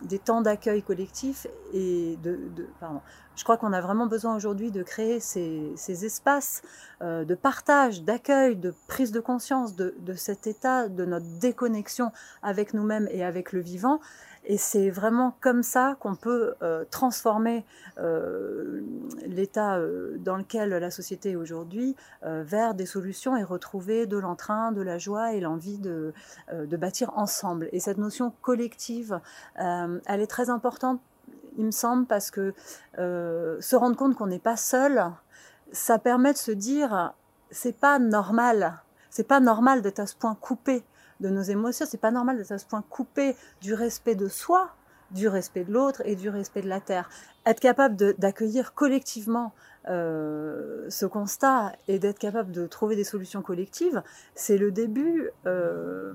des 0.04 0.18
temps 0.18 0.42
d'accueil 0.42 0.82
collectif 0.82 1.46
et 1.74 2.18
de 2.24 2.40
pardon, 2.80 3.02
je 3.38 3.44
crois 3.44 3.58
qu'on 3.58 3.72
a 3.72 3.82
vraiment 3.82 4.08
besoin 4.08 4.36
aujourd'hui 4.36 4.72
de 4.72 4.82
créer 4.82 5.20
ces, 5.20 5.72
ces 5.76 6.06
espaces 6.06 6.64
euh, 7.04 7.24
de 7.24 7.36
partage, 7.36 8.02
d'accueil, 8.02 8.56
de 8.56 8.74
prise 8.88 9.12
de 9.12 9.20
conscience 9.28 9.76
de, 9.76 9.94
cet 10.16 10.48
état, 10.48 10.88
de 10.88 11.04
notre 11.04 11.26
déconnexion 11.42 12.14
avec 12.42 12.74
nous-mêmes 12.74 13.10
et 13.12 13.26
avec 13.26 13.52
le 13.52 13.60
vivant. 13.60 14.00
Et 14.46 14.58
c'est 14.58 14.90
vraiment 14.90 15.36
comme 15.42 15.64
ça 15.64 15.98
qu'on 16.00 16.16
peut 16.16 16.54
euh, 16.62 16.86
transformer 16.90 17.66
euh, 17.98 18.82
l'état 19.26 19.76
euh, 19.76 20.16
dans 20.20 20.38
lequel 20.38 20.70
la 20.70 20.92
société 20.92 21.32
est 21.32 21.36
aujourd'hui 21.36 21.98
vers 22.24 22.74
des 22.74 22.86
solutions 22.86 23.36
et 23.36 23.44
retrouver 23.44 24.06
de 24.06 24.18
l'entrain, 24.18 24.72
de 24.72 24.82
la 24.82 24.98
joie 24.98 25.34
et 25.34 25.42
l'envie 25.42 25.78
de, 25.78 26.14
de 26.54 26.78
bâtir 26.78 27.12
ensemble. 27.18 27.68
Et 27.74 27.82
cette 27.82 27.98
notion 27.98 28.32
collective, 28.42 29.20
elle 29.56 30.22
est 30.22 30.28
très 30.28 30.50
importante 30.50 31.02
il 31.60 31.66
me 31.66 31.72
semble, 31.72 32.06
parce 32.06 32.30
que 32.30 32.54
se 32.96 33.76
rendre 33.76 33.98
compte 33.98 34.16
qu'on 34.16 34.28
n'est 34.28 34.46
pas 34.52 34.58
seul, 34.58 35.04
ça 35.72 35.98
permet 35.98 36.32
de 36.32 36.38
se 36.38 36.52
dire 36.52 37.14
c'est 37.52 37.78
pas 37.78 38.00
normal, 38.00 38.82
c'est 39.18 39.24
pas 39.24 39.40
normal 39.40 39.82
d'être 39.82 40.00
à 40.00 40.06
ce 40.06 40.16
point 40.16 40.38
coupé 40.40 40.84
de 41.22 41.30
nos 41.30 41.42
émotions, 41.42 41.88
c'est 41.90 42.00
pas 42.00 42.12
normal 42.12 42.38
d'être 42.38 42.52
à 42.52 42.60
ce 42.60 42.68
point 42.68 42.84
coupé 42.88 43.36
du 43.62 43.74
respect 43.74 44.14
de 44.14 44.28
soi, 44.28 44.76
du 45.10 45.28
respect 45.28 45.64
de 45.64 45.74
l'autre 45.74 46.04
et 46.06 46.16
du 46.16 46.30
respect 46.30 46.62
de 46.62 46.70
la 46.70 46.82
terre. 46.82 47.10
Être 47.44 47.60
capable 47.60 47.96
d'accueillir 47.96 48.76
collectivement 48.76 49.54
euh, 49.90 50.86
ce 50.92 51.08
constat 51.08 51.74
et 51.88 51.98
d'être 51.98 52.20
capable 52.20 52.52
de 52.52 52.68
trouver 52.68 52.96
des 52.96 53.04
solutions 53.04 53.42
collectives, 53.42 54.04
c'est 54.36 54.60
le 54.60 54.70
début 54.70 55.32
euh, 55.48 56.14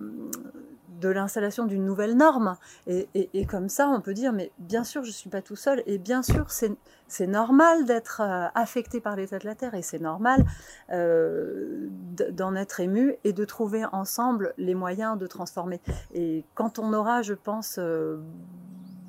de 1.02 1.08
l'installation 1.08 1.66
d'une 1.66 1.84
nouvelle 1.84 2.16
norme. 2.16 2.56
Et, 2.86 3.46
comme 3.46 3.68
ça, 3.68 3.88
on 3.88 4.00
peut 4.00 4.14
dire, 4.14 4.32
mais 4.32 4.52
bien 4.58 4.84
sûr, 4.84 5.02
je 5.02 5.08
ne 5.08 5.12
suis 5.12 5.28
pas 5.28 5.42
tout 5.42 5.56
seul, 5.56 5.82
et 5.86 5.98
bien 5.98 6.22
sûr, 6.22 6.46
c'est 6.50 7.26
normal 7.26 7.84
d'être 7.84 8.22
euh, 8.22 8.46
affecté 8.54 9.00
par 9.00 9.16
l'état 9.16 9.38
de 9.38 9.44
la 9.44 9.54
Terre, 9.54 9.74
et 9.74 9.82
c'est 9.82 9.98
normal 9.98 10.46
euh, 10.90 11.88
d'en 12.30 12.54
être 12.54 12.80
ému 12.80 13.16
et 13.24 13.32
de 13.32 13.44
trouver 13.44 13.84
ensemble 13.92 14.54
les 14.56 14.74
moyens 14.74 15.18
de 15.18 15.26
transformer. 15.26 15.80
Et 16.14 16.44
quand 16.54 16.78
on 16.78 16.92
aura, 16.94 17.22
je 17.22 17.34
pense, 17.34 17.76
euh, 17.78 18.18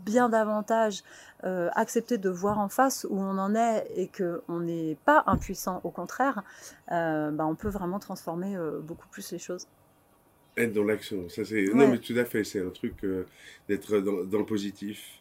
bien 0.05 0.27
davantage 0.27 1.03
accepté 1.75 2.17
de 2.17 2.29
voir 2.29 2.57
en 2.57 2.69
face 2.69 3.05
où 3.09 3.19
on 3.19 3.37
en 3.37 3.53
est 3.53 3.85
et 3.97 4.09
qu'on 4.09 4.61
n'est 4.61 4.97
pas 5.03 5.23
impuissant, 5.27 5.81
au 5.83 5.89
contraire, 5.89 6.41
bah, 6.89 7.45
on 7.45 7.55
peut 7.55 7.67
vraiment 7.67 7.99
transformer 7.99 8.57
beaucoup 8.81 9.09
plus 9.09 9.29
les 9.33 9.39
choses 9.39 9.67
être 10.57 10.73
dans 10.73 10.83
l'action. 10.83 11.29
Ça, 11.29 11.45
c'est... 11.45 11.69
Ouais. 11.69 11.73
Non, 11.73 11.87
mais 11.87 11.97
tout 11.97 12.15
à 12.17 12.25
fait, 12.25 12.43
c'est 12.43 12.61
un 12.61 12.69
truc 12.69 13.03
euh, 13.03 13.25
d'être 13.67 13.99
dans, 13.99 14.23
dans, 14.23 14.39
le 14.39 14.45
positif. 14.45 15.19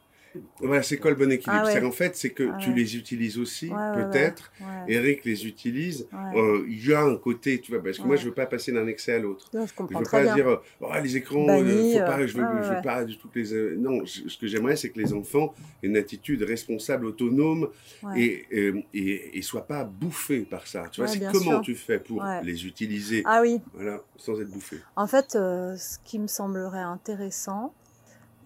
Voilà, 0.61 0.83
c'est 0.83 0.97
quoi 0.97 1.11
le 1.11 1.17
bon 1.17 1.31
équilibre 1.31 1.65
ah 1.67 1.73
ouais. 1.73 1.85
En 1.85 1.93
fait, 1.93 2.17
c'est 2.17 2.31
que 2.31 2.51
ah 2.53 2.59
tu 2.59 2.73
les 2.73 2.97
utilises 2.97 3.39
aussi, 3.39 3.69
ouais, 3.69 3.93
peut-être. 3.95 4.53
Eric 4.89 5.25
les 5.25 5.47
utilise. 5.47 6.09
Euh, 6.35 6.65
il 6.69 6.87
y 6.87 6.93
a 6.93 7.03
un 7.03 7.17
côté, 7.17 7.61
tu 7.61 7.73
vois, 7.73 7.83
parce 7.83 7.99
que 7.99 8.05
moi, 8.05 8.17
je 8.17 8.27
veux 8.27 8.35
pas 8.35 8.47
passer 8.47 8.73
d'un 8.73 8.87
excès 8.87 9.15
à 9.15 9.19
l'autre. 9.19 9.51
je, 9.53 9.59
je 9.59 9.99
veux 9.99 10.05
pas 10.05 10.23
bien. 10.23 10.35
dire, 10.35 10.61
oh, 10.81 10.89
les 11.03 11.17
écrans, 11.17 11.47
Banni, 11.47 11.95
faut 11.95 11.99
pas, 11.99 12.27
je 12.27 12.37
veux, 12.37 12.45
je 12.63 12.75
veux 12.75 12.83
pas 12.83 13.05
du 13.05 13.19
tout 13.19 13.29
les. 13.35 13.53
Euh, 13.53 13.77
non, 13.79 14.05
ce 14.07 14.37
que 14.39 14.47
j'aimerais, 14.47 14.77
c'est 14.77 14.91
que 14.91 14.99
les 14.99 15.13
enfants 15.13 15.55
aient 15.83 15.87
une 15.87 15.97
attitude 15.97 16.43
responsable, 16.43 17.07
autonome, 17.07 17.69
et, 18.17 18.47
euh, 18.53 18.81
et, 18.95 19.39
et 19.39 19.43
soient 19.43 19.67
pas 19.67 19.85
bouffés 19.85 20.41
par 20.41 20.67
ça. 20.67 20.89
Tu 20.91 21.01
vois, 21.01 21.09
c'est 21.09 21.21
comment 21.21 21.57
sûr. 21.57 21.61
tu 21.63 21.75
fais 21.75 21.99
pour 21.99 22.25
les 22.43 22.67
utiliser, 22.67 23.23
ah, 23.25 23.41
oui. 23.43 23.61
voilà, 23.75 24.01
sans 24.17 24.41
être 24.41 24.51
bouffés? 24.51 24.79
En 24.97 25.07
fait, 25.07 25.35
euh, 25.35 25.77
ce 25.77 25.99
qui 26.05 26.19
me 26.19 26.27
semblerait 26.27 26.81
intéressant, 26.81 27.75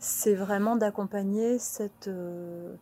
c'est 0.06 0.34
vraiment 0.34 0.76
d'accompagner 0.76 1.58
cette 1.58 2.06
euh, 2.06 2.76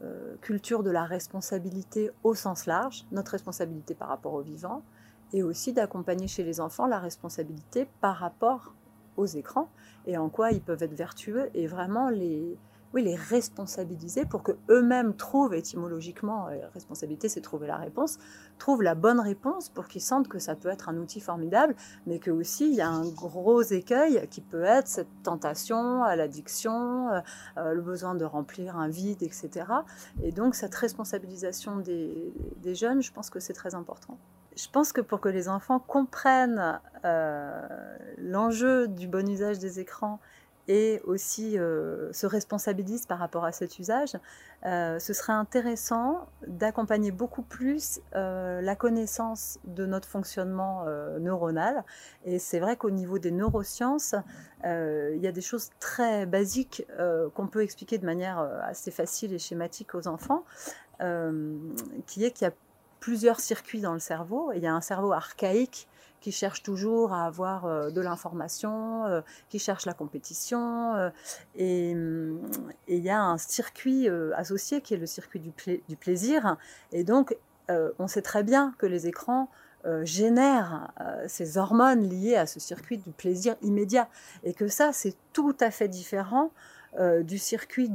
euh, 0.00 0.34
culture 0.40 0.82
de 0.82 0.90
la 0.90 1.04
responsabilité 1.04 2.10
au 2.24 2.34
sens 2.34 2.64
large, 2.64 3.04
notre 3.12 3.32
responsabilité 3.32 3.94
par 3.94 4.08
rapport 4.08 4.32
au 4.32 4.40
vivant, 4.40 4.82
et 5.34 5.42
aussi 5.42 5.74
d'accompagner 5.74 6.26
chez 6.26 6.44
les 6.44 6.58
enfants 6.58 6.86
la 6.86 7.00
responsabilité 7.00 7.86
par 8.00 8.16
rapport 8.16 8.72
aux 9.18 9.26
écrans 9.26 9.68
et 10.06 10.16
en 10.16 10.30
quoi 10.30 10.50
ils 10.52 10.62
peuvent 10.62 10.82
être 10.82 10.94
vertueux. 10.94 11.50
Et 11.52 11.66
vraiment 11.66 12.08
les, 12.08 12.56
oui, 12.94 13.02
les 13.02 13.16
responsabiliser 13.16 14.24
pour 14.24 14.42
que 14.42 14.52
eux-mêmes 14.70 15.14
trouvent 15.14 15.54
étymologiquement, 15.54 16.48
euh, 16.48 16.56
responsabilité 16.72 17.28
c'est 17.28 17.42
trouver 17.42 17.66
la 17.66 17.76
réponse, 17.76 18.18
trouvent 18.58 18.82
la 18.82 18.94
bonne 18.94 19.20
réponse 19.20 19.68
pour 19.68 19.88
qu'ils 19.88 20.00
sentent 20.00 20.28
que 20.28 20.38
ça 20.38 20.54
peut 20.54 20.70
être 20.70 20.88
un 20.88 20.96
outil 20.96 21.20
formidable, 21.20 21.76
mais 22.06 22.18
que 22.18 22.30
aussi 22.30 22.68
il 22.68 22.74
y 22.74 22.80
a 22.80 22.88
un 22.88 23.06
gros 23.06 23.62
écueil 23.62 24.26
qui 24.30 24.40
peut 24.40 24.64
être 24.64 24.88
cette 24.88 25.22
tentation 25.22 26.02
à 26.02 26.16
l'addiction, 26.16 27.10
euh, 27.10 27.20
euh, 27.58 27.74
le 27.74 27.82
besoin 27.82 28.14
de 28.14 28.24
remplir 28.24 28.76
un 28.76 28.88
vide, 28.88 29.22
etc. 29.22 29.66
Et 30.22 30.32
donc 30.32 30.54
cette 30.54 30.74
responsabilisation 30.74 31.76
des, 31.76 32.32
jeunes, 32.74 33.02
je 33.02 33.12
pense 33.12 33.28
que 33.28 33.40
c'est 33.40 33.52
très 33.52 33.74
important. 33.74 34.18
Je 34.56 34.68
pense 34.68 34.92
que 34.92 35.00
pour 35.00 35.20
que 35.20 35.28
les 35.28 35.48
enfants 35.48 35.78
comprennent 35.78 36.80
l'enjeu 38.18 38.88
du 38.88 39.06
bon 39.06 39.28
usage 39.28 39.58
des 39.58 39.78
écrans 39.78 40.20
et 40.68 41.00
aussi 41.04 41.58
euh, 41.58 42.12
se 42.12 42.26
responsabilisent 42.26 43.06
par 43.06 43.18
rapport 43.18 43.46
à 43.46 43.52
cet 43.52 43.78
usage, 43.78 44.16
euh, 44.66 44.98
ce 44.98 45.14
serait 45.14 45.32
intéressant 45.32 46.28
d'accompagner 46.46 47.10
beaucoup 47.10 47.42
plus 47.42 48.00
euh, 48.14 48.60
la 48.60 48.76
connaissance 48.76 49.58
de 49.64 49.86
notre 49.86 50.06
fonctionnement 50.06 50.84
neuronal. 51.20 51.84
Et 52.24 52.38
c'est 52.38 52.60
vrai 52.60 52.76
qu'au 52.76 52.90
niveau 52.90 53.18
des 53.18 53.30
neurosciences, 53.30 54.14
il 54.64 55.18
y 55.20 55.26
a 55.26 55.32
des 55.32 55.40
choses 55.40 55.70
très 55.80 56.26
basiques 56.26 56.86
qu'on 57.34 57.46
peut 57.46 57.62
expliquer 57.62 57.98
de 57.98 58.04
manière 58.04 58.38
assez 58.62 58.90
facile 58.90 59.32
et 59.32 59.38
schématique 59.38 59.94
aux 59.94 60.06
enfants, 60.06 60.44
qui 60.98 62.24
est 62.24 62.30
qu'il 62.32 62.44
y 62.46 62.50
a 62.50 62.54
plusieurs 63.00 63.40
circuits 63.40 63.80
dans 63.80 63.94
le 63.94 64.00
cerveau. 64.00 64.52
Il 64.54 64.62
y 64.62 64.66
a 64.66 64.74
un 64.74 64.80
cerveau 64.80 65.12
archaïque 65.12 65.88
qui 66.20 66.32
cherche 66.32 66.62
toujours 66.62 67.12
à 67.12 67.26
avoir 67.26 67.66
euh, 67.66 67.90
de 67.90 68.00
l'information, 68.00 69.06
euh, 69.06 69.20
qui 69.48 69.58
cherche 69.58 69.86
la 69.86 69.94
compétition. 69.94 70.94
Euh, 70.96 71.10
et 71.56 71.90
il 71.90 73.02
y 73.02 73.10
a 73.10 73.20
un 73.20 73.38
circuit 73.38 74.08
associé 74.36 74.80
qui 74.80 74.94
est 74.94 74.98
le 74.98 75.06
circuit 75.06 75.40
du, 75.40 75.52
du 75.88 75.96
plaisir. 75.96 76.56
Et 76.92 77.04
donc, 77.04 77.36
on 77.68 78.06
sait 78.06 78.22
très 78.22 78.42
bien 78.42 78.74
que 78.78 78.86
les 78.86 79.06
écrans 79.06 79.48
génèrent 80.02 80.92
ces 81.26 81.58
hormones 81.58 82.08
liées 82.08 82.36
à 82.36 82.46
ce 82.46 82.60
circuit 82.60 82.98
du 82.98 83.10
plaisir 83.10 83.56
immédiat. 83.62 84.08
Et 84.44 84.54
que 84.54 84.68
ça, 84.68 84.92
c'est 84.92 85.16
tout 85.32 85.56
à 85.60 85.70
fait 85.70 85.88
différent 85.88 86.50
euh, 86.98 87.22
du 87.22 87.36
circuit 87.36 87.90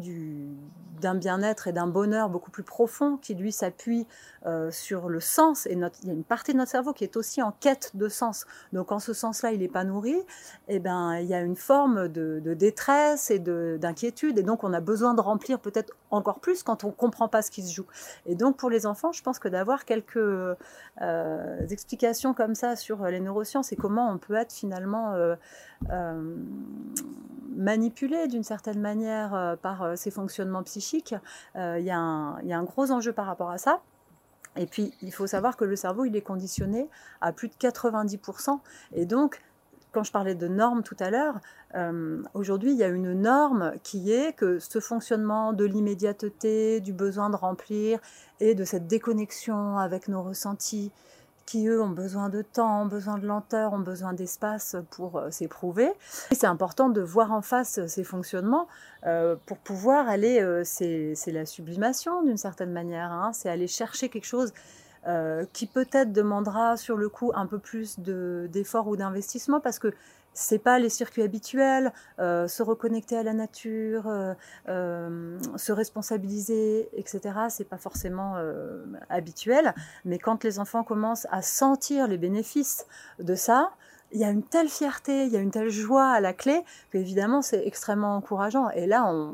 d'un 1.01 1.15
bien-être 1.15 1.67
et 1.67 1.73
d'un 1.73 1.87
bonheur 1.87 2.29
beaucoup 2.29 2.51
plus 2.51 2.61
profond 2.61 3.17
qui 3.17 3.33
lui 3.33 3.51
s'appuie 3.51 4.05
euh, 4.45 4.69
sur 4.69 5.09
le 5.09 5.19
sens 5.19 5.65
et 5.65 5.73
il 5.73 5.79
y 5.79 6.09
a 6.11 6.13
une 6.13 6.23
partie 6.23 6.53
de 6.53 6.57
notre 6.57 6.69
cerveau 6.69 6.93
qui 6.93 7.03
est 7.03 7.17
aussi 7.17 7.41
en 7.41 7.51
quête 7.59 7.91
de 7.95 8.07
sens. 8.07 8.45
Donc 8.71 8.87
quand 8.87 8.99
ce 8.99 9.11
sens-là 9.11 9.51
il 9.51 9.61
n'est 9.61 9.67
pas 9.67 9.83
nourri 9.83 10.13
et 10.13 10.75
eh 10.75 10.79
ben 10.79 11.17
il 11.17 11.25
y 11.25 11.33
a 11.33 11.41
une 11.41 11.55
forme 11.55 12.07
de, 12.07 12.39
détresse 12.53 13.31
et 13.31 13.39
d'inquiétude 13.39 14.37
et 14.37 14.43
donc 14.43 14.63
on 14.63 14.73
a 14.73 14.79
besoin 14.79 15.15
de 15.15 15.21
remplir 15.21 15.59
peut-être 15.59 15.93
encore 16.11 16.39
plus 16.39 16.61
quand 16.61 16.83
on 16.83 16.91
comprend 16.91 17.27
pas 17.27 17.41
ce 17.41 17.49
qui 17.49 17.63
se 17.63 17.73
joue. 17.73 17.87
Et 18.27 18.35
donc 18.35 18.57
pour 18.57 18.69
les 18.69 18.85
enfants 18.85 19.11
je 19.11 19.23
pense 19.23 19.39
que 19.39 19.47
d'avoir 19.47 19.85
quelques 19.85 20.17
euh, 20.17 21.67
explications 21.69 22.35
comme 22.35 22.53
ça 22.53 22.75
sur 22.75 23.03
les 23.07 23.19
neurosciences 23.19 23.71
et 23.71 23.75
comment 23.75 24.09
on 24.11 24.19
peut 24.19 24.35
être 24.35 24.53
finalement 24.53 25.15
manipulé 27.55 28.27
d'une 28.27 28.43
certaine 28.43 28.79
manière 28.79 28.92
manière 28.93 29.57
par 29.61 29.97
ses 29.97 30.11
fonctionnements 30.11 30.63
psychiques. 30.63 31.15
Il 31.55 31.83
y, 31.83 31.91
a 31.91 31.97
un 31.97 32.63
gros 32.63 32.91
enjeu 32.91 33.13
par 33.13 33.25
rapport 33.25 33.49
à 33.49 33.57
ça. 33.57 33.81
Et 34.55 34.67
puis, 34.67 34.93
il 35.01 35.11
faut 35.11 35.27
savoir 35.27 35.57
que 35.57 35.65
le 35.65 35.75
cerveau, 35.75 36.05
il 36.05 36.15
est 36.15 36.21
conditionné 36.21 36.89
à 37.21 37.31
plus 37.31 37.47
de 37.47 37.55
90%. 37.55 38.59
Et 38.93 39.05
donc, 39.05 39.41
quand 39.91 40.03
je 40.03 40.11
parlais 40.11 40.35
de 40.35 40.47
normes 40.47 40.83
tout 40.83 40.97
à 40.99 41.09
l'heure, 41.09 41.39
euh, 41.75 42.21
aujourd'hui, 42.33 42.71
il 42.71 42.77
y 42.77 42.83
a 42.83 42.87
une 42.87 43.13
norme 43.13 43.73
qui 43.83 44.11
est 44.11 44.33
que 44.33 44.59
ce 44.59 44.79
fonctionnement 44.79 45.53
de 45.53 45.65
l'immédiateté, 45.65 46.81
du 46.81 46.93
besoin 46.93 47.29
de 47.29 47.35
remplir 47.35 47.99
et 48.39 48.55
de 48.55 48.63
cette 48.63 48.87
déconnexion 48.87 49.77
avec 49.77 50.07
nos 50.07 50.23
ressentis, 50.23 50.91
qui 51.45 51.67
eux 51.67 51.81
ont 51.81 51.89
besoin 51.89 52.29
de 52.29 52.41
temps, 52.41 52.83
ont 52.83 52.85
besoin 52.85 53.17
de 53.17 53.25
lenteur, 53.25 53.73
ont 53.73 53.79
besoin 53.79 54.13
d'espace 54.13 54.75
pour 54.91 55.17
euh, 55.17 55.31
s'éprouver. 55.31 55.91
C'est 56.31 56.47
important 56.47 56.89
de 56.89 57.01
voir 57.01 57.31
en 57.31 57.41
face 57.41 57.85
ces 57.87 58.03
fonctionnements 58.03 58.67
euh, 59.05 59.35
pour 59.45 59.57
pouvoir 59.57 60.07
aller, 60.07 60.61
c'est 60.63 61.15
la 61.27 61.45
sublimation 61.45 62.23
d'une 62.23 62.37
certaine 62.37 62.71
manière, 62.71 63.11
hein. 63.11 63.31
c'est 63.33 63.49
aller 63.49 63.67
chercher 63.67 64.09
quelque 64.09 64.25
chose 64.25 64.53
euh, 65.05 65.45
qui 65.51 65.67
peut-être 65.67 66.13
demandera 66.13 66.77
sur 66.77 66.95
le 66.95 67.09
coup 67.09 67.33
un 67.35 67.45
peu 67.45 67.59
plus 67.59 67.99
d'efforts 67.99 68.87
ou 68.87 68.95
d'investissement 68.95 69.59
parce 69.59 69.77
que 69.77 69.93
c'est 70.33 70.59
pas 70.59 70.79
les 70.79 70.89
circuits 70.89 71.23
habituels, 71.23 71.91
euh, 72.19 72.47
se 72.47 72.63
reconnecter 72.63 73.17
à 73.17 73.23
la 73.23 73.33
nature, 73.33 74.07
euh, 74.07 75.39
se 75.57 75.71
responsabiliser, 75.71 76.89
etc. 76.97 77.21
C'est 77.49 77.67
pas 77.67 77.77
forcément 77.77 78.35
habituel, 79.09 79.73
mais 80.05 80.19
quand 80.19 80.43
les 80.43 80.59
enfants 80.59 80.83
commencent 80.83 81.27
à 81.31 81.41
sentir 81.41 82.07
les 82.07 82.17
bénéfices 82.17 82.85
de 83.19 83.35
ça, 83.35 83.71
il 84.13 84.19
y 84.19 84.23
a 84.23 84.29
une 84.29 84.43
telle 84.43 84.69
fierté, 84.69 85.25
il 85.25 85.31
y 85.31 85.37
a 85.37 85.39
une 85.39 85.51
telle 85.51 85.69
joie 85.69 86.11
à 86.11 86.19
la 86.19 86.33
clé 86.33 86.61
qu'évidemment 86.91 87.41
c'est 87.41 87.65
extrêmement 87.65 88.15
encourageant. 88.15 88.69
Et 88.71 88.85
là, 88.85 89.05
on, 89.05 89.33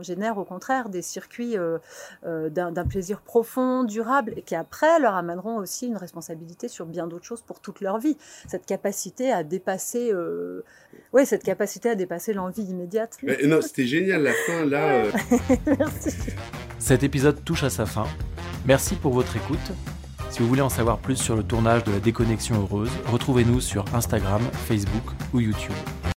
génère 0.00 0.38
au 0.38 0.44
contraire 0.44 0.88
des 0.88 1.02
circuits 1.02 1.58
euh, 1.58 1.78
euh, 2.24 2.48
d'un 2.48 2.86
plaisir 2.86 3.20
profond, 3.20 3.84
durable, 3.84 4.32
et 4.36 4.42
qui 4.42 4.54
après 4.54 4.98
leur 4.98 5.14
amèneront 5.14 5.56
aussi 5.56 5.88
une 5.88 5.98
responsabilité 5.98 6.68
sur 6.68 6.86
bien 6.86 7.06
d'autres 7.06 7.26
choses 7.26 7.42
pour 7.42 7.60
toute 7.60 7.82
leur 7.82 7.98
vie. 7.98 8.16
Cette 8.48 8.64
capacité 8.64 9.30
à 9.30 9.44
dépasser, 9.44 10.10
euh, 10.10 10.64
ouais, 11.12 11.26
cette 11.26 11.42
capacité 11.42 11.90
à 11.90 11.94
dépasser 11.94 12.32
l'envie 12.32 12.62
immédiate. 12.62 13.18
non, 13.44 13.60
c'était 13.60 13.86
génial 13.86 14.22
la 14.22 14.32
fin 14.32 14.64
là. 14.64 15.04
Merci. 15.66 16.16
Cet 16.78 17.02
épisode 17.02 17.44
touche 17.44 17.62
à 17.62 17.70
sa 17.70 17.84
fin. 17.84 18.06
Merci 18.64 18.94
pour 18.94 19.12
votre 19.12 19.36
écoute. 19.36 19.72
Si 20.30 20.38
vous 20.38 20.48
voulez 20.48 20.62
en 20.62 20.68
savoir 20.68 20.98
plus 20.98 21.16
sur 21.16 21.34
le 21.34 21.42
tournage 21.42 21.82
de 21.82 21.90
la 21.90 21.98
déconnexion 21.98 22.54
heureuse, 22.62 22.90
retrouvez-nous 23.10 23.60
sur 23.60 23.84
Instagram, 23.92 24.40
Facebook 24.52 25.02
ou 25.34 25.40
YouTube. 25.40 25.74